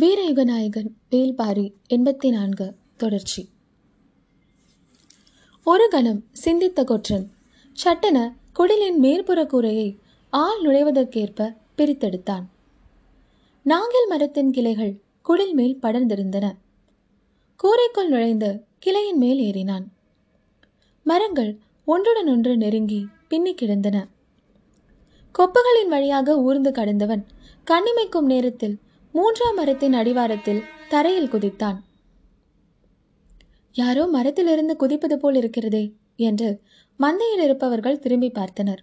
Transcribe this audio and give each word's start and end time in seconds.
வீரயுகநாயகன் 0.00 0.88
வேல்பாரி 1.10 1.72
எண்பத்தி 1.94 2.30
நான்கு 2.30 2.74
தொடர்ச்சி. 2.96 3.48
ஒரு 5.64 5.88
கணம் 5.88 6.24
சிந்தித்த 6.32 6.84
கொற்றன் 6.84 7.30
சட்டென 7.72 8.36
குடிலின் 8.58 8.98
மேற்புற 9.02 9.46
கூரையை 9.46 9.98
ஆள் 10.30 10.62
நுழைவதற்கேற்ப 10.62 11.56
பிரித்தெடுத்தான். 11.76 12.44
நாங்கில் 13.62 14.08
மரத்தின் 14.08 14.50
கிளைகள் 14.50 15.00
குடில் 15.22 15.52
மேல் 15.52 15.78
படர்ந்திருந்தன. 15.82 16.52
கூரைக்குள் 17.56 18.08
நுழைந்து 18.08 18.64
கிளையின் 18.78 19.16
மேல் 19.16 19.38
ஏறினான். 19.38 19.84
மரங்கள் 21.02 21.58
ஒன்றுடன் 21.84 22.28
ஒன்று 22.28 22.56
நெருங்கி 22.56 23.06
பின்னி 23.28 23.54
கிடந்தன. 23.54 24.08
கொப்புகளின் 25.38 25.88
வழியாக 25.88 26.40
ஊர்ந்து 26.40 26.70
கடந்தவன் 26.70 27.24
கண்ணிமைக்கும் 27.64 28.28
நேரத்தில் 28.32 28.78
மூன்றாம் 29.16 29.54
மரத்தின் 29.54 29.92
அடிவாரத்தில் 29.92 30.62
தரையில் 30.88 31.28
குதித்தான். 31.28 31.76
யாரோ 33.72 34.06
மரத்திலிருந்து 34.06 34.76
குதிப்பது 34.76 35.16
போல் 35.16 35.34
இருக்கிறதே 35.34 35.94
என்று 36.16 36.48
மந்தையில் 37.00 37.42
இருப்பவர்கள் 37.42 37.98
திரும்பி 37.98 38.32
பார்த்தனர். 38.34 38.80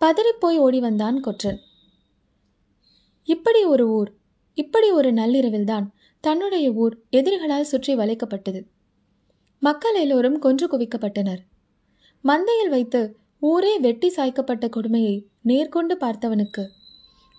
பதறிப்போய் 0.00 0.56
ஓடி 0.56 0.80
வந்தான் 0.80 1.20
கொற்றன். 1.20 1.58
இப்படி 3.24 3.64
ஒரு 3.64 3.88
ஊர் 3.88 4.10
இப்படி 4.54 4.90
ஒரு 4.90 5.12
நள்ளிரவில்தான் 5.12 5.86
தன்னுடைய 6.20 6.72
ஊர் 6.72 6.96
எதிரிகளால் 7.12 7.70
சுற்றி 7.72 7.94
வளைக்கப்பட்டது. 7.94 8.62
மக்கள் 9.58 9.94
எல்லோரும் 9.94 10.38
கொன்று 10.38 10.68
குவிக்கப்பட்டனர். 10.68 11.40
மந்தையில் 12.24 12.68
வைத்து 12.68 13.16
ஊரே 13.40 13.78
வெட்டி 13.78 14.12
சாய்க்கப்பட்ட 14.16 14.68
கொடுமையை 14.68 15.28
நேர்கொண்டு 15.44 15.96
பார்த்தவனுக்கு 16.00 16.66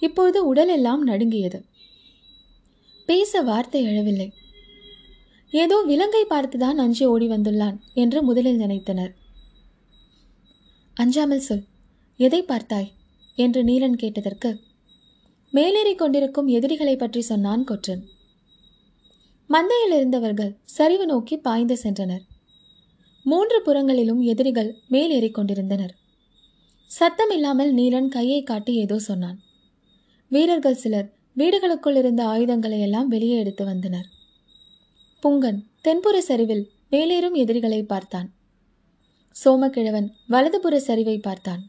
இப்பொழுது 0.02 0.40
உடலெல்லாம் 0.54 1.02
நடுங்கியது. 1.02 1.60
பேச 3.06 3.42
வார்த்தை 3.42 3.82
எழவில்லை. 3.86 4.30
ஏதோ 5.54 5.78
விலங்கை 5.82 6.24
பார்த்துதான் 6.30 6.78
அஞ்சி 6.78 7.06
ஓடி 7.06 7.28
வந்துள்ளான் 7.28 7.78
என்று 7.94 8.20
முதலில் 8.22 8.62
நினைத்தனர். 8.62 9.14
அஞ்சாமல் 10.94 11.40
சொல் 11.40 11.66
எதை 12.20 12.42
பார்த்தாய்? 12.44 12.90
என்று 13.38 13.64
நீலன் 13.64 13.96
கேட்டதற்கு 13.96 14.50
மேலேறி 15.54 15.94
கொண்டிருக்கும் 15.96 16.48
எதிரிகளை 16.48 16.96
பற்றி 16.96 17.22
சொன்னான் 17.22 17.64
கொற்றன். 17.64 18.04
மந்தையில் 19.50 19.96
இருந்தவர்கள் 19.96 20.52
சரிவு 20.64 21.06
நோக்கி 21.06 21.38
பாய்ந்து 21.38 21.76
சென்றனர். 21.84 22.24
மூன்று 23.26 23.58
புறங்களிலும் 23.62 24.22
எதிரிகள் 24.22 24.70
மேலேறி 24.88 25.30
கொண்டிருந்தனர். 25.32 25.94
சத்தமில்லாமல் 26.92 27.72
நீலன் 27.74 28.08
கையை 28.08 28.44
காட்டி 28.44 28.74
ஏதோ 28.76 29.00
சொன்னான். 29.00 29.40
வீரர்கள் 30.32 30.74
சிலர் 30.74 31.08
வீடுகளுக்குள் 31.38 31.98
இருந்த 31.98 32.26
ஆயுதங்களை 32.26 32.80
எல்லாம் 32.80 33.08
வெளியே 33.08 33.38
எடுத்து 33.38 33.66
வந்தனர். 33.66 34.06
புங்கன் 35.24 35.60
தென்புற 35.82 36.22
சரிவில் 36.22 36.70
மேலேறும் 36.92 37.34
எதிரிகளை 37.34 37.84
பார்த்தான். 37.84 38.30
சோமக்கிழவன் 39.46 40.08
வலதுபுற 40.30 40.78
சரிவை 40.88 41.20
பார்த்தான். 41.22 41.64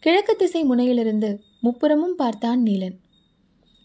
கிழக்கு 0.00 0.36
திசை 0.36 0.64
முனையிலிருந்து 0.64 1.42
முப்புறமும் 1.62 2.16
பார்த்தான் 2.16 2.62
நீலன். 2.62 2.96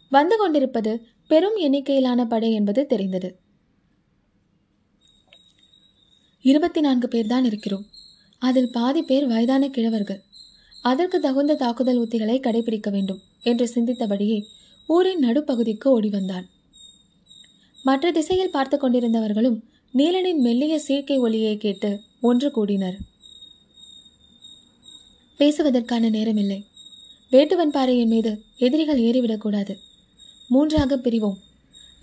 வந்து 0.10 0.38
கொண்டிருப்பது 0.38 1.08
பெரும் 1.28 1.58
எண்ணிக்கையிலான 1.58 2.26
படை 2.26 2.52
என்பது 2.54 2.86
தெரிந்தது. 2.86 3.40
இருபத்தி 6.42 6.82
நான்கு 6.82 7.08
பேர்தான் 7.08 7.46
இருக்கிறோம். 7.46 7.86
அதில் 8.40 8.72
பாதி 8.72 9.02
பேர் 9.02 9.28
வயதான 9.28 9.68
கிழவர்கள். 9.68 10.22
அதற்கு 10.82 11.20
தகுந்த 11.20 11.56
தாக்குதல் 11.56 12.00
உத்திகளை 12.00 12.40
கடைபிடிக்க 12.40 12.90
வேண்டும். 12.92 13.22
என்று 13.46 13.66
சிந்தித்தபடியே 13.76 14.40
ஊரின் 14.90 15.24
நடுப்பகுதிக்கு 15.26 15.88
ஓடி 15.88 16.10
வந்தான் 16.10 16.46
மற்ற 17.84 18.12
திசையில் 18.12 18.54
பார்த்து 18.56 18.76
கொண்டிருந்தவர்களும் 18.78 19.58
நீலனின் 19.94 20.42
மெல்லிய 20.46 20.76
சீர்க்கை 20.88 21.18
ஒலியை 21.20 21.58
கேட்டு 21.58 21.90
ஒன்று 22.22 22.48
கூடினர். 22.52 22.98
பேசுவதற்கான 25.40 26.10
நேரமில்லை. 26.16 26.60
வேட்டுவன் 27.32 27.74
பாறையின் 27.76 28.08
மீது 28.08 28.32
எதிரிகள் 28.58 29.02
ஏறிவிடக்கூடாது 29.02 29.74
மூன்றாக 30.48 30.98
பிரிவோம். 30.98 31.40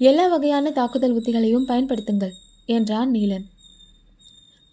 எல்லா 0.00 0.26
வகையான 0.26 0.70
தாக்குதல் 0.70 1.16
உத்திகளையும் 1.18 1.68
பயன்படுத்துங்கள் 1.68 2.36
என்றான் 2.66 3.10
நீலன். 3.10 3.46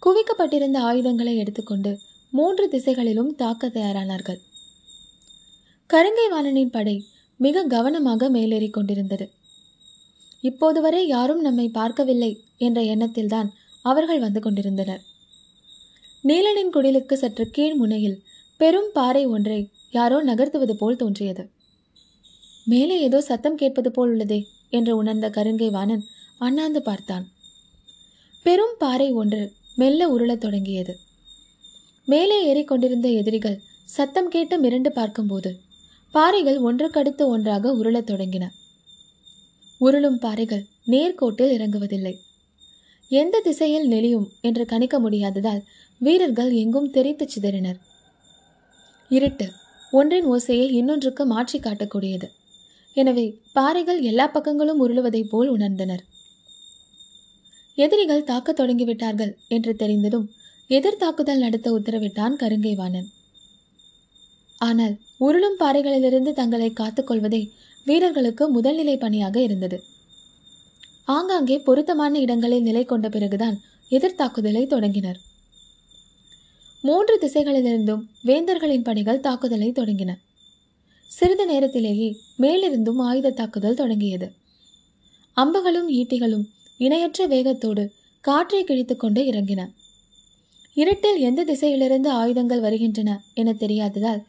குவிக்கப்பட்டிருந்த 0.02 0.78
ஆயுதங்களை 0.90 1.34
எடுத்துக்கொண்டு 1.36 1.92
மூன்று 2.32 2.64
திசைகளிலும் 2.68 3.34
தாக்க 3.34 3.68
தயாரானார்கள். 3.68 4.40
கருங்கை 5.90 6.24
வாணனின் 6.30 6.70
படை 6.70 7.04
மிக 7.36 7.62
கவனமாக 7.64 8.28
மேலேறிக் 8.30 8.72
கொண்டிருந்தது. 8.72 9.26
இப்போது 10.40 10.80
வரை 10.80 11.06
யாரும் 11.06 11.40
நம்மை 11.40 11.68
பார்க்கவில்லை 11.68 12.42
என்ற 12.58 12.80
எண்ணத்தில்தான் 12.82 13.48
அவர்கள் 13.82 14.18
வந்து 14.18 14.40
கொண்டிருந்தனர். 14.40 15.00
நீலனின் 16.24 16.72
குடிலுக்கு 16.74 17.12
சற்று 17.12 17.44
கீழ் 17.50 17.74
முனையில் 17.74 18.22
பெரும் 18.56 18.90
பாறை 18.92 19.26
ஒன்றை 19.26 19.60
யாரோ 19.90 20.18
நகர்த்துவது 20.24 20.72
போல் 20.72 20.96
தோன்றியது. 20.96 21.44
மேலே 22.64 23.00
ஏதோ 23.00 23.20
சத்தம் 23.20 23.54
கேட்பது 23.54 23.90
போல் 23.90 24.10
உள்ளதே 24.10 24.40
என்று 24.70 24.96
உணர்ந்த 24.96 25.28
கருங்கை 25.28 25.70
வாணன் 25.70 26.04
அண்ணாந்து 26.38 26.82
பார்த்தான். 26.82 27.24
பெரும் 28.42 28.76
பாறை 28.78 29.08
ஒன்று 29.12 29.52
மெல்ல 29.76 30.08
உருளத் 30.08 30.44
தொடங்கியது. 30.44 30.94
மேலே 32.04 32.38
ஏறிக்கொண்டிருந்த 32.50 33.08
எதிரிகள் 33.12 33.58
சத்தம் 33.88 34.28
கேட்டு 34.28 34.56
மிரண்டு 34.62 34.88
பார்க்கும்போது 34.88 35.50
பாறைகள் 36.10 36.58
ஒன்றுக்கடுத்து 36.58 37.26
ஒன்றாக 37.26 37.72
உருளத் 37.74 38.10
தொடங்கின. 38.10 38.48
உருளும் 39.80 40.18
பாறைகள் 40.18 40.64
நேர்கோட்டில் 40.86 41.52
இறங்குவதில்லை. 41.56 42.14
எந்த 43.08 43.40
திசையில் 43.40 43.90
நெளியும் 43.90 44.26
என்று 44.40 44.64
கணிக்க 44.66 45.00
முடியாததால் 45.00 45.62
வீரர்கள் 45.98 46.52
எங்கும் 46.52 46.90
தெரித்து 46.90 47.28
சிதறினர். 47.34 47.78
இருட்டு 49.08 49.52
ஒன்றின் 49.90 50.26
ஓசையை 50.26 50.70
இன்னொன்றுக்கு 50.70 51.26
மாற்றி 51.26 51.58
காட்டக்கூடியது. 51.58 52.28
எனவே 52.94 53.40
பாறைகள் 53.52 54.00
எல்லா 54.00 54.30
பக்கங்களும் 54.34 54.80
உருளுவதைப் 54.80 55.30
போல் 55.30 55.50
உணர்ந்தனர். 55.56 56.02
எதிரிகள் 57.74 58.24
தாக்கத் 58.24 58.60
தொடங்கிவிட்டார்கள் 58.60 59.32
என்று 59.48 59.76
தெரிந்ததும் 59.76 60.30
எதிர் 60.68 60.96
தாக்குதல் 60.96 61.38
நடத்த 61.38 61.70
உத்தரவிட்டான் 61.72 62.34
கருங்கைவாணன். 62.40 63.08
ஆனால் 64.58 64.98
உருளும் 65.20 65.58
பாறைகளிலிருந்து 65.60 66.32
தங்களை 66.32 66.72
காத்துக்கொள்வதே 66.80 67.48
வீரர்களுக்கு 67.84 68.60
முதல்நிலை 68.60 68.98
பணியாக 68.98 69.42
இருந்தது. 69.42 69.82
ஆங்காங்கே 71.04 71.58
பொருத்தமான 71.58 72.18
இடங்களில் 72.18 72.62
நிலை 72.62 72.84
கொண்ட 72.84 73.08
பிறகுதான் 73.08 73.60
எதிர்த்தாக்குதலை 73.90 74.66
தொடங்கினர். 74.66 75.18
மூன்று 76.82 77.14
திசைகளிலிருந்தும் 77.20 78.02
வேந்தர்களின் 78.26 78.82
பணிகள் 78.82 79.20
தாக்குதலை 79.20 79.72
தொடங்கின. 79.72 80.14
சிறிது 81.06 81.46
நேரத்திலேயே 81.46 82.16
மேலிருந்தும் 82.38 82.98
ஆயுத 82.98 83.30
தாக்குதல் 83.30 83.74
தொடங்கியது. 83.74 84.32
அம்புகளும் 85.36 85.88
ஈட்டிகளும் 85.88 86.46
இணையற்ற 86.78 87.26
வேகத்தோடு 87.26 87.90
காற்றை 88.20 88.64
கிழித்துக் 88.64 89.00
கொண்டு 89.00 89.22
இறங்கின. 89.22 89.70
இருட்டில் 90.74 91.18
எந்த 91.18 91.44
திசையிலிருந்து 91.44 92.08
ஆயுதங்கள் 92.08 92.60
வருகின்றன 92.60 93.22
என 93.34 93.52
தெரியாததால் 93.52 94.20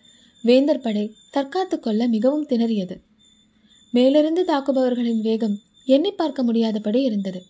வேந்தர் 0.44 0.82
படை 0.82 1.16
தற்காத்து 1.32 1.80
கொள்ள 1.80 2.08
மிகவும் 2.08 2.48
திணறியது. 2.50 2.96
மேலிருந்து 3.94 4.44
தாக்குபவர்களின் 4.44 5.22
வேகம் 5.22 5.56
எண்ணி 5.86 6.12
பார்க்க 6.12 6.44
முடியாதபடி 6.44 7.02
இருந்தது. 7.02 7.42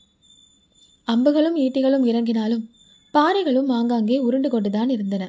அம்புகளும் 1.08 1.56
ஈட்டிகளும் 1.56 2.06
இறங்கினாலும் 2.06 2.64
பாறைகளும் 3.14 3.70
ஆங்காங்கே 3.70 4.18
உருண்டு 4.20 4.50
கொண்டுதான் 4.50 4.90
இருந்தன. 4.90 5.24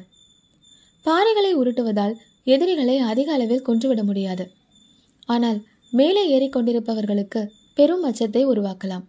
பாறைகளை 1.05 1.51
உருட்டுவதால் 1.53 2.15
எதிரிகளை 2.43 2.97
அதிக 2.97 3.31
அளவில் 3.31 3.61
கொன்றுவிட 3.61 4.03
முடியாது. 4.03 4.45
ஆனால் 5.25 5.59
மேலே 5.89 6.23
ஏறிக்கொண்டிருப்பவர்களுக்கு 6.35 7.41
பெரும் 7.73 8.03
அச்சத்தை 8.03 8.45
உருவாக்கலாம். 8.45 9.05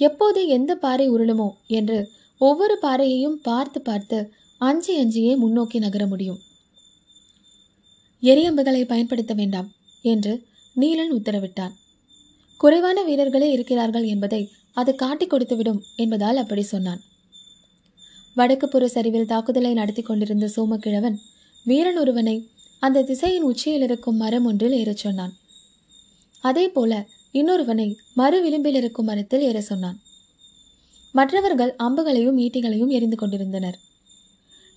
எப்போது 0.00 0.46
எந்த 0.46 0.74
பாறை 0.74 1.10
உருளுமோ 1.10 1.48
என்று 1.66 1.98
ஒவ்வொரு 2.40 2.74
பாறையையும் 2.82 3.38
பார்த்து 3.42 3.80
பார்த்து 3.80 4.18
அஞ்சி 4.60 4.92
அஞ்சியே 5.02 5.32
முன்னோக்கி 5.36 5.78
நகர 5.78 6.06
முடியும். 6.06 6.40
எரியம்புகளை 8.22 8.84
பயன்படுத்த 8.84 9.34
வேண்டாம் 9.34 9.72
என்று 10.02 10.42
நீலன் 10.76 11.12
உத்தரவிட்டான். 11.12 11.70
குறைவான 12.56 13.02
வீரர்களே 13.02 13.50
இருக்கிறார்கள் 13.50 14.04
என்பதை 14.04 14.50
அது 14.72 14.94
காட்டிக் 14.94 15.32
கொடுத்துவிடும் 15.32 15.80
என்பதால் 15.96 16.36
அப்படி 16.36 16.62
சொன்னான். 16.62 17.00
வடக்கு 18.34 18.68
புற 18.68 18.88
சரிவில் 18.88 19.26
தாக்குதலை 19.26 19.72
நடத்தி 19.72 20.02
கொண்டிருந்த 20.02 20.50
சோமக்கிழவன் 20.56 21.16
வீரன் 21.64 21.98
ஒருவனை 21.98 22.50
அந்த 22.80 23.02
திசையின் 23.02 23.42
உச்சியில் 23.42 23.82
இருக்கும் 23.82 24.16
மரம் 24.16 24.44
ஒன்றில் 24.44 24.72
ஏறச் 24.72 24.96
சொன்னான். 24.96 25.32
அதே 26.40 26.68
போல 26.68 27.06
இன்னொருவனை 27.32 27.94
மறு 28.14 28.42
விளிம்பில் 28.42 28.74
இருக்கும் 28.74 29.04
மரத்தில் 29.04 29.40
ஏற 29.40 29.60
சொன்னான். 29.60 30.00
மற்றவர்கள் 31.12 31.74
அம்புகளையும் 31.78 32.38
ஈட்டிகளையும் 32.38 32.88
எரிந்து 32.88 33.16
கொண்டிருந்தனர். 33.16 33.78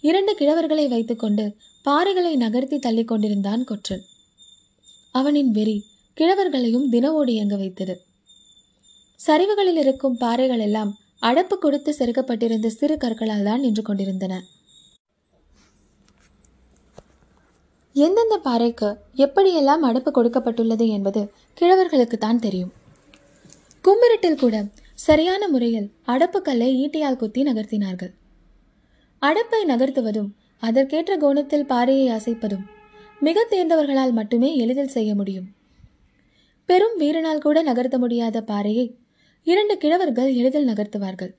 இரண்டு 0.08 0.36
கிழவர்களை 0.40 0.88
வைத்துக்கொண்டு 0.88 1.46
பாறைகளை 1.86 2.36
நகர்த்தி 2.36 2.80
தள்ளி 2.80 3.04
கொண்டிருந்தான் 3.04 3.64
கொற்றன். 3.64 4.04
அவனின் 5.12 5.52
வெறி 5.52 5.78
கிழவர்களையும் 6.18 6.86
தினவோடு 6.92 7.28
இயங்க 7.28 7.56
வைத்தது. 7.56 7.96
சரிவுகளில் 9.20 9.80
இருக்கும் 9.84 10.18
பாறைகள் 10.18 10.60
எல்லாம் 10.60 10.92
அடப்பு 11.22 11.56
கொடுத்து 11.58 11.96
செருக்கப்பட்டிருந்த 12.00 12.68
சிறு 12.68 12.98
கற்களால் 12.98 13.44
தான் 13.44 13.60
நின்று 13.60 13.82
கொண்டிருந்தன. 13.82 14.34
எந்தெந்த 17.96 18.38
பாறைக்கு 18.38 18.90
எப்படியெல்லாம் 19.26 19.84
அடப்பு 19.90 20.12
கொடுக்கப்பட்டுள்ளது 20.18 20.88
என்பது 20.88 21.24
கிழவர்களுக்கு 21.62 22.18
தான் 22.18 22.40
தெரியும். 22.40 22.72
கும்பிரட்டில் 23.84 24.42
கூட 24.44 24.66
சரியான 24.94 25.48
முறையில் 25.48 25.92
அடப்புக்கல்லை 26.08 26.70
ஈட்டியால் 26.84 27.22
குத்தி 27.24 27.44
நகர்த்தினார்கள். 27.44 28.14
அடப்பை 29.22 29.62
நகர்த்துவதும் 29.66 30.30
அதற்கேற்ற 30.58 31.18
கோணத்தில் 31.18 31.66
பாறையை 31.66 32.08
அசைப்பதும் 32.08 32.66
மிக 33.20 33.48
தேர்ந்தவர்களால் 33.50 34.12
மட்டுமே 34.12 34.58
எளிதில் 34.58 34.88
செய்ய 34.88 35.16
முடியும். 35.16 35.48
பெரும் 36.66 37.00
வீரனால் 37.00 37.42
கூட 37.42 37.64
நகர்த்த 37.64 37.98
முடியாத 37.98 38.42
பாறையை 38.42 38.98
இரண்டு 39.44 39.76
கிழவர்கள் 39.76 40.30
எளிதில் 40.36 40.68
நகர்த்துவார்கள். 40.68 41.32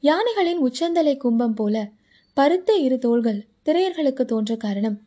யானைகளின் 0.00 0.56
உச்சந்தலை 0.56 1.16
கும்பம் 1.16 1.54
போல 1.54 1.90
பருத்த 2.34 2.76
இரு 2.76 2.98
தோள்கள் 2.98 3.46
திரையர்களுக்கு 3.64 4.24
தோன்ற 4.24 4.56
காரணம் 4.56 4.98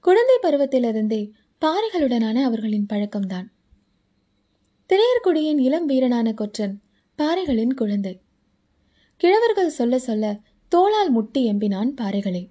குழந்தை 0.00 0.36
பருவத்திலிருந்தே 0.42 1.30
பாறைகளுடனான 1.62 2.42
அவர்களின் 2.42 2.86
பழக்கம்தான். 2.92 3.46
திரையர்குடியின் 4.90 5.58
இளம் 5.58 5.88
வீரனான 5.88 6.32
கொற்றன் 6.32 6.80
பாறைகளின் 7.18 7.74
குழந்தை. 7.74 8.20
கிழவர்கள் 9.20 9.76
சொல்ல 9.78 9.98
சொல்ல 9.98 10.24
தோளால் 10.72 11.10
முட்டி 11.10 11.40
எம்பினான் 11.52 11.90
பாறைகளை. 12.00 12.50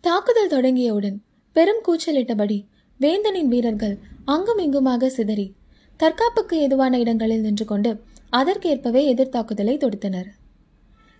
தாக்குதல் 0.00 0.52
தொடங்கியவுடன் 0.54 1.18
பெரும் 1.52 1.82
கூச்சலிட்டபடி 1.86 2.58
வேந்தனின் 3.00 3.48
வீரர்கள் 3.48 3.98
அங்கும் 4.24 4.58
இங்குமாக 4.58 5.10
சிதறி 5.10 5.46
தற்காப்புக்கு 5.96 6.56
ஏதுவான 6.56 6.98
இடங்களில் 6.98 7.40
நின்று 7.40 7.64
கொண்டு 7.64 8.04
அதற்கேற்பவே 8.30 9.02
எதிர்த்தாக்குதலை 9.14 9.74
தொடுத்தனர். 9.76 10.28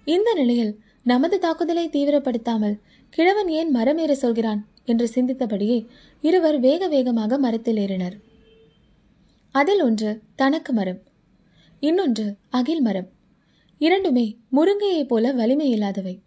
இந்த 0.05 0.35
நிலையில் 0.35 0.73
நமது 1.03 1.39
தாக்குதலை 1.39 1.87
தீவிரப்படுத்தாமல் 1.89 2.77
கிழவன் 3.11 3.49
ஏன் 3.49 3.71
மரம் 3.71 3.99
ஏற 3.99 4.15
சொல்கிறான் 4.15 4.61
என்று 4.85 5.11
சிந்தித்தபடியே 5.15 5.79
இருவர் 6.21 6.59
வேக 6.61 6.89
வேகமாக 6.89 7.39
மரத்தில் 7.39 7.77
ஏறினர். 7.77 8.17
அதில் 9.55 9.83
ஒன்று 9.83 10.11
தனக்கு 10.35 10.73
மரம் 10.73 11.01
இன்னொன்று 11.81 12.37
அகில் 12.51 12.81
மரம். 12.81 13.09
இரண்டுமே 13.81 14.39
முருங்கையைப் 14.53 15.09
போல 15.09 15.33
வலிமை 15.33 15.71
இல்லாதவை 15.71 16.23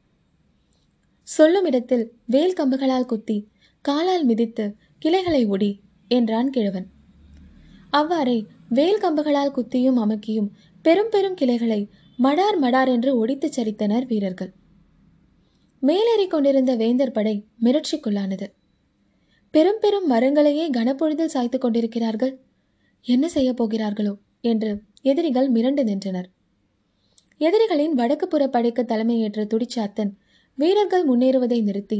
சொல்லும் 1.23 1.65
இடத்தில் 1.65 2.13
வேல் 2.25 2.55
கம்புகளால் 2.59 3.05
குத்தி 3.05 3.51
காலால் 3.81 4.25
மிதித்து 4.25 4.75
கிளைகளை 4.99 5.45
ஒடி 5.45 5.79
என்றான் 6.07 6.49
கிழவன். 6.49 6.87
அவ்வாறே 7.89 8.45
வேல் 8.69 8.99
கம்புகளால் 9.01 9.53
குத்தியும் 9.55 9.99
அமுக்கியும் 10.03 10.49
பெரும் 10.81 11.09
பெரும் 11.09 11.33
கிளைகளை 11.33 11.89
மடார் 12.19 12.57
மடார் 12.61 12.87
என்று 12.87 13.25
ஒடித்துச் 13.25 13.59
சரித்தனர் 13.59 14.05
வீரர்கள். 14.05 14.51
மேலேறிக் 15.79 16.29
கொண்டிருந்த 16.29 16.75
வேந்தர் 16.75 17.11
படை 17.11 17.45
மிரட்சிக்குள்ளானது. 17.63 18.47
பெரும் 19.51 19.79
பெரும் 19.79 20.11
மரங்களையே 20.11 20.69
கனப்பொழுதில் 20.69 21.33
சாய்த்து 21.35 21.57
கொண்டிருக்கிறார்கள். 21.57 22.39
என்ன 23.01 23.29
செய்ய 23.29 23.53
போகிறார்களோ 23.53 24.17
என்று 24.41 24.81
எதிரிகள் 25.01 25.51
மிரண்டு 25.51 25.83
நின்றனர். 25.83 26.29
எதிரிகளின் 27.43 27.93
வடக்கு 27.93 28.25
புற 28.27 28.43
படைக்கு 28.47 28.83
தலைமையேற்ற 28.83 29.45
துடிச்சாத்தன் 29.45 30.11
வீரர்கள் 30.57 31.05
முன்னேறுவதை 31.07 31.59
நிறுத்தி 31.61 31.99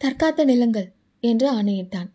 தற்காத்த 0.00 0.44
நிலங்கள் 0.44 0.88
என்று 1.22 1.46
ஆணையிட்டான். 1.50 2.10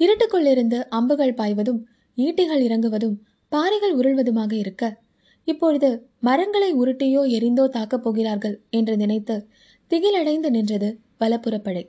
இருட்டுக்குள்ளிருந்து 0.00 0.78
அம்புகள் 0.88 1.34
பாய்வதும் 1.34 1.80
ஈட்டிகள் 2.16 2.62
இறங்குவதும் 2.66 3.16
பாறைகள் 3.52 3.94
உருள்வதுமாக 3.96 4.52
இருக்க 4.52 4.84
இப்பொழுது 5.48 5.88
மரங்களை 6.20 6.70
உருட்டியோ 6.74 7.22
எரிந்தோ 7.36 7.64
தாக்கப் 7.68 8.04
போகிறார்கள் 8.04 8.56
என்று 8.70 8.94
நினைத்து 8.96 9.36
திகிலடைந்து 9.90 10.50
நின்றது 10.50 10.88
வலப்புறப்படை 11.20 11.84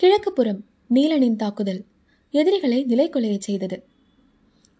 கிழக்கு 0.00 0.30
புறம் 0.32 0.60
நீலனின் 0.94 1.36
தாக்குதல் 1.36 1.82
எதிரிகளை 2.34 2.78
நிலைக்குலையச் 2.84 3.46
செய்தது. 3.46 3.76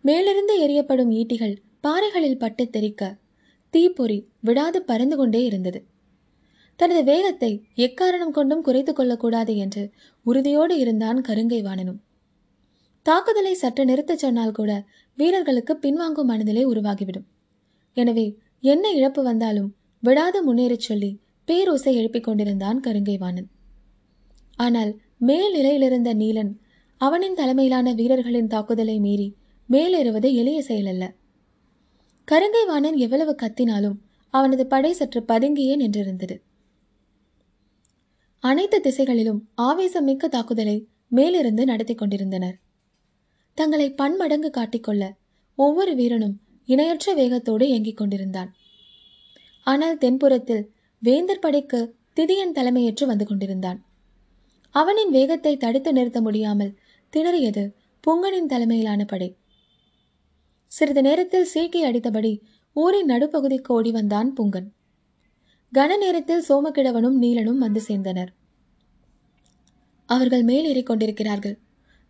மேலிருந்து 0.04 0.54
எரியப்படும் 0.66 1.12
ஈட்டிகள் 1.12 1.54
பாறைகளில் 1.84 2.40
பட்டு 2.42 2.64
தெறிக்க 2.68 3.02
தீப்பொறி 3.74 4.18
விடாது 4.40 4.78
பறந்து 4.82 5.16
கொண்டே 5.16 5.40
இருந்தது. 5.44 5.80
தனது 6.80 7.02
வேகத்தை 7.04 7.50
எக்காரணம் 7.76 8.34
கொண்டும் 8.36 8.62
குறைத்து 8.62 8.92
கொள்ளக்கூடாது 8.92 9.52
என்று 9.56 9.82
உறுதியோடு 10.26 10.74
இருந்தான் 10.78 11.18
கருங்கை 11.28 11.60
வாணனும் 11.62 12.00
தாக்குதலை 13.06 13.54
சற்று 13.54 13.82
நிறுத்தச் 13.84 14.22
சொன்னால் 14.24 14.56
கூட 14.58 14.70
வீரர்களுக்கு 15.18 15.74
பின்வாங்கும் 15.82 16.28
மனநிலை 16.30 16.62
உருவாகிவிடும். 16.66 17.26
எனவே 17.96 18.26
என்ன 18.64 18.84
இழப்பு 18.90 19.22
வந்தாலும் 19.22 19.70
விடாது 20.02 20.38
முன்னேறச் 20.46 20.86
சொல்லி 20.88 21.10
பேரோசை 21.48 21.92
எழுப்பிக் 22.00 22.26
கொண்டிருந்தான் 22.26 22.78
கருங்கை 22.86 23.16
வாணன் 23.18 23.48
ஆனால் 24.58 24.92
மேல் 25.18 25.52
நிலையிலிருந்த 25.56 26.10
நீலன் 26.14 26.52
அவனின் 27.00 27.34
தலைமையிலான 27.34 27.92
வீரர்களின் 27.92 28.46
தாக்குதலை 28.46 28.96
மீறி 28.98 29.28
மேலேறுவது 29.68 30.28
எளிய 30.40 30.58
செயலல்ல. 30.68 31.04
கருங்கை 32.28 32.66
வாணன் 32.66 32.96
எவ்வளவு 32.96 33.36
கத்தினாலும் 33.42 33.96
அவனது 34.30 34.66
படை 34.66 34.92
சற்று 34.92 35.20
பதுங்கியே 35.20 35.74
நின்றிருந்தது. 35.76 36.40
அனைத்து 38.38 38.80
திசைகளிலும் 38.80 39.48
ஆவேசமிக்க 39.62 40.28
தாக்குதலை 40.28 40.88
மேலிருந்து 41.08 41.64
நடத்தி 41.64 41.94
கொண்டிருந்தனர். 41.94 42.56
தங்களை 43.54 43.90
பன்மடங்கு 43.90 44.50
காட்டிக்கொள்ள 44.50 45.12
ஒவ்வொரு 45.56 45.94
வீரனும் 45.94 46.40
இணையற்ற 46.64 47.14
வேகத்தோடு 47.14 47.68
இயங்கிக் 47.68 47.96
கொண்டிருந்தான். 47.96 48.54
ஆனால் 49.62 49.98
தென்புறத்தில் 49.98 50.64
வேந்தர் 51.02 51.38
படைக்கு 51.38 51.94
திதியன் 52.16 52.56
தலைமையேற்று 52.56 53.04
வந்து 53.06 53.26
கொண்டிருந்தான். 53.26 53.84
அவனின் 54.70 55.10
வேகத்தை 55.10 55.56
தடுத்து 55.56 55.92
நிறுத்த 55.92 56.20
முடியாமல் 56.20 56.76
திணறியது 57.12 57.72
புங்கனின் 58.06 58.46
தலைமையிலான 58.46 59.04
படை. 59.04 59.36
சிறிது 60.76 61.02
நேரத்தில் 61.02 61.50
சீக்கி 61.52 61.80
அடித்தபடி 61.84 62.32
ஊரின் 62.76 63.10
நடுப்பகுதிக்கு 63.10 63.70
ஓடி 63.76 63.90
வந்தான் 63.90 64.30
புங்கன். 64.36 64.68
கன 65.72 65.96
நேரத்தில் 65.96 66.46
சோமக்கிழவனும் 66.48 67.18
நீலனும் 67.22 67.58
வந்து 67.58 67.80
சேர்ந்தனர். 67.88 68.30
அவர்கள் 70.08 70.44
மேலேறிக் 70.44 70.88
கொண்டிருக்கிறார்கள். 70.88 71.56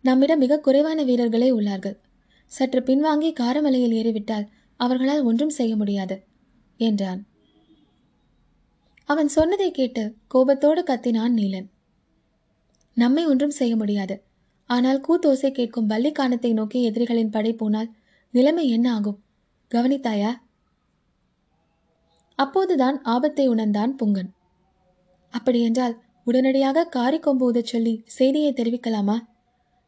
நம்மிடம் 0.01 0.37
மிக 0.37 0.59
குறைவான 0.59 1.03
வீரர்களே 1.03 1.49
உள்ளார்கள். 1.51 1.97
சற்று 2.51 2.81
பின்வாங்கி 2.81 3.29
காரமலையில் 3.39 3.95
ஏறிவிட்டால் 3.99 4.47
அவர்களால் 4.79 5.23
ஒன்றும் 5.23 5.49
செய்ய 5.49 5.73
முடியாது 5.75 6.15
என்றான். 6.79 7.21
அவன் 9.09 9.27
சொன்னதை 9.27 9.69
கேட்டு 9.71 10.03
கோபத்தோடு 10.27 10.81
கத்தினான் 10.83 11.35
நீலன். 11.39 11.67
நம்மை 12.97 13.25
ஒன்றும் 13.25 13.55
செய்ய 13.59 13.73
முடியாது. 13.75 14.15
ஆனால் 14.69 15.03
கூத்தோசை 15.07 15.51
கேட்கும் 15.51 15.89
பள்ளிக்கானத்தை 15.89 16.51
நோக்கி 16.53 16.79
எதிரிகளின் 16.83 17.33
படை 17.35 17.53
போனால் 17.53 17.89
நிலைமை 18.35 18.69
என்ன 18.69 18.93
ஆகும்? 18.93 19.23
கவனித்தாயா? 19.75 20.43
அப்போதுதான் 22.35 23.01
ஆபத்தை 23.01 23.47
உணர்ந்தான் 23.47 23.95
புங்கன். 24.03 24.29
அப்படியென்றால் 25.29 26.01
உடனடியாக 26.25 26.89
காரிக்கொம்பு 26.95 27.43
உதச் 27.43 27.65
சொல்லி 27.65 28.03
செய்தியை 28.05 28.53
தெரிவிக்கலாமா? 28.53 29.19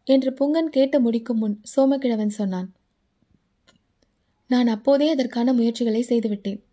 என்று 0.03 0.31
புங்கன் 0.31 0.65
கேட்டு 0.65 0.99
முடிக்கும் 0.99 1.37
முன் 1.37 1.61
சோமக்கிழவன் 1.75 2.27
சொன்னான். 2.27 2.73
நான் 4.47 4.67
அப்போதே 4.67 5.09
அதற்கான 5.09 5.53
முயற்சிகளை 5.53 6.01
செய்துவிட்டேன். 6.01 6.63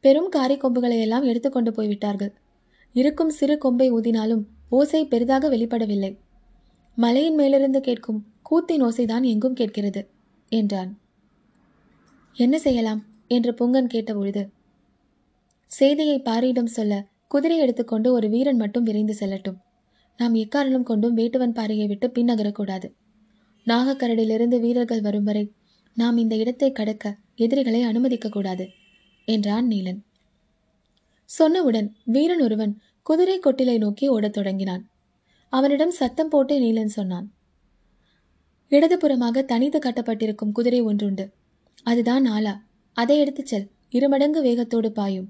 பெரும் 0.00 0.28
காரி 0.28 0.56
கொம்புகளை 0.56 1.00
எல்லாம் 1.00 1.22
எடுத்துக்கொண்டு 1.22 1.72
போய்விட்டார்கள் 1.72 2.34
இருக்கும் 2.92 3.30
சிறு 3.30 3.58
கொம்பை 3.58 3.92
ஊதினாலும் 3.92 4.44
ஓசை 4.68 5.06
பெரிதாக 5.06 5.50
வெளிப்படவில்லை. 5.50 6.18
மலையின் 6.94 7.34
மேலிருந்து 7.34 7.80
கேட்கும் 7.80 8.24
கூத்தின் 8.50 8.82
ஓசைதான் 8.82 9.24
எங்கும் 9.24 9.54
கேட்கிறது. 9.54 10.16
என்றான். 10.48 10.98
என்ன 12.36 12.58
செய்யலாம்? 12.58 13.06
என்று 13.26 13.52
பொங்கன் 13.52 13.92
கேட்டபொழுது 13.94 14.48
செய்தியை 15.66 16.20
பாரியிடம் 16.20 16.74
சொல்ல 16.76 17.06
குதிரை 17.28 17.58
எடுத்துக்கொண்டு 17.58 18.12
ஒரு 18.12 18.28
வீரன் 18.28 18.56
மட்டும் 18.56 18.82
விரைந்து 18.82 19.16
செல்லட்டும். 19.20 19.58
நாம் 20.16 20.34
எக்காரணம் 20.34 20.82
கொண்டும் 20.82 21.16
வேட்டுவன் 21.16 21.52
பாறையை 21.52 21.86
விட்டு 21.86 22.08
பின்னகரக்கூடாது. 22.08 22.88
நாகக்கரடிலிருந்து 23.66 24.60
வீரர்கள் 24.60 25.00
வரும் 25.00 25.24
வரை 25.24 25.52
நாம் 25.94 26.16
இந்த 26.16 26.36
இடத்தை 26.36 26.72
கடக்க 26.72 27.16
எதிரிகளை 27.34 27.86
அனுமதிக்கக்கூடாது 27.86 28.66
என்றான் 29.24 29.66
நீலன். 29.66 30.00
சொன்னவுடன் 31.38 31.88
வீரன் 32.04 32.40
ஒருவன் 32.40 32.80
குதிரை 33.02 33.40
கொட்டிலை 33.40 33.78
நோக்கி 33.78 34.08
ஓடத் 34.08 34.32
தொடங்கினான். 34.32 34.90
அவனிடம் 35.52 35.90
சத்தம் 35.90 36.28
போட்டு 36.28 36.60
நீலன் 36.60 36.96
சொன்னான் 36.98 37.32
இடதுபுறமாக 38.70 39.44
தனித்து 39.44 39.78
கட்டப்பட்டிருக்கும் 39.78 40.52
குதிரை 40.52 40.80
ஒன்றுண்டு. 40.80 41.30
அதுதான் 41.82 42.24
ஆலா. 42.24 42.56
அதை 42.92 43.18
எடுத்துச் 43.18 43.46
செல். 43.46 43.70
இருமடங்கு 43.90 44.42
வேகத்தோடு 44.42 44.92
பாயும். 44.92 45.28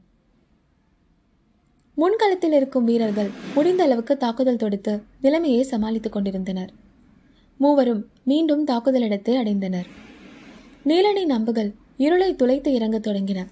முன்களத்தில் 1.97 2.53
இருக்கும் 2.53 2.85
வீரர்கள் 2.85 3.31
முடிந்த 3.55 3.83
அளவுக்கு 3.83 4.17
தாக்குதல் 4.17 4.57
தொடுத்து 4.57 5.03
நிலைமையை 5.21 5.63
சமாளித்துக் 5.63 6.13
கொண்டிருந்தனர். 6.13 6.73
மூவரும் 7.57 8.07
மீண்டும் 8.25 8.65
தாக்குதல் 8.65 9.03
இடத்தை 9.03 9.37
அடைந்தனர். 9.37 9.87
நீலனை 10.85 11.25
நம்புகள் 11.25 11.75
இருளை 11.97 12.37
துளைத்து 12.37 12.73
இறங்கத் 12.73 13.07
தொடங்கின. 13.07 13.47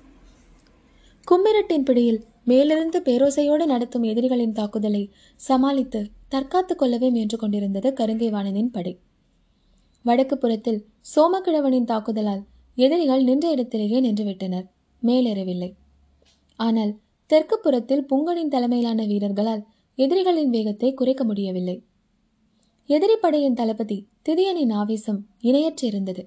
கும்மிரட்டின் 1.30 1.84
பிடியில் 1.84 2.24
மேலிருந்து 2.44 3.00
பேரோசையோடு 3.00 3.66
நடத்தும் 3.66 4.02
எதிரிகளின் 4.02 4.52
தாக்குதலை 4.52 5.10
சமாளித்து 5.36 6.10
தற்காத்துக் 6.28 6.78
கொள்ளவே 6.78 7.10
முயன்று 7.10 7.38
கொண்டிருந்தது 7.38 7.90
கருங்கை 7.90 8.30
வாணனின் 8.30 8.72
படை. 8.72 8.98
வடக்கு 10.06 10.36
புறத்தில் 10.38 10.80
சோமக்கிழவனின் 11.12 11.88
தாக்குதலால் 11.90 12.42
எதிரிகள் 12.78 13.22
நின்ற 13.22 13.46
இடத்திலேயே 13.50 13.98
நின்றுவிட்டனர். 14.00 14.66
மேலேறவில்லை. 15.02 15.70
ஆனால் 16.60 16.92
தெற்கு 17.30 17.56
புறத்தில் 17.58 18.06
புங்கனின் 18.10 18.52
தலைமையிலான 18.54 19.00
வீரர்களால் 19.04 19.62
எதிரிகளின் 19.98 20.50
வேகத்தை 20.50 20.90
குறைக்க 20.94 21.22
முடியவில்லை. 21.24 21.76
எதிரி 22.88 23.16
படையின் 23.16 23.54
தளபதி 23.54 23.98
திதியனின் 24.28 24.72
ஆவேசம் 24.72 25.20
இணையற்றிருந்தது 25.42 26.22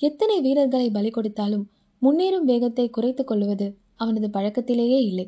எத்தனை 0.00 0.36
வீரர்களை 0.40 0.88
பலி 0.90 1.10
கொடுத்தாலும் 1.10 1.64
முன்னேறும் 2.02 2.48
வேகத்தை 2.50 2.86
குறைத்துக் 2.90 3.30
கொள்வது 3.30 3.66
அவனது 3.96 4.28
பழக்கத்திலேயே 4.28 4.98
இல்லை. 5.02 5.26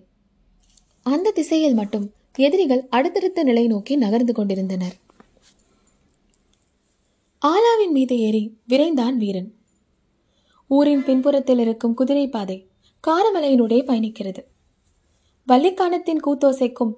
அந்த 1.07 1.31
திசையில் 1.31 1.79
மட்டும் 1.81 2.07
எதிரிகள் 2.39 2.83
அடுத்தடுத்த 2.89 3.43
நிலை 3.43 3.65
நோக்கி 3.67 3.95
நகர்ந்து 3.97 4.33
கொண்டிருந்தனர். 4.33 4.95
ஆலாவின் 7.45 7.91
மீது 7.91 8.19
ஏறி 8.19 8.57
விரைந்தான் 8.69 9.15
வீரன். 9.15 9.55
ஊரின் 10.67 11.05
பின்புறத்தில் 11.05 11.59
இருக்கும் 11.59 11.95
குதிரை 11.95 12.29
பாதை 12.29 12.67
காரமலையினுடைய 13.07 13.81
பயணிக்கிறது. 13.85 14.43
வள்ளிக்கானத்தின் 15.49 16.21
கூத்தோசைக்கும் 16.27 16.93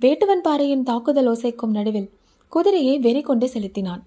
வேட்டுவன் 0.00 0.42
பாறையின் 0.42 0.82
தாக்குதல் 0.82 1.28
ஓசைக்கும் 1.28 1.70
நடுவில் 1.70 2.10
குதிரையை 2.48 2.98
வெறி 2.98 3.20
கொண்டு 3.20 3.48
செலுத்தினான். 3.48 4.06